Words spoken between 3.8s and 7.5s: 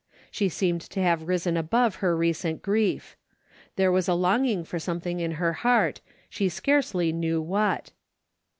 was a longing for something in her heart, she scarcely knew